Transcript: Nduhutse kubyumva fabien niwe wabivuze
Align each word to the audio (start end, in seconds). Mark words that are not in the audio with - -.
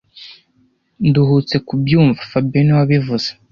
Nduhutse 1.07 1.55
kubyumva 1.67 2.21
fabien 2.31 2.63
niwe 2.65 2.79
wabivuze 2.79 3.29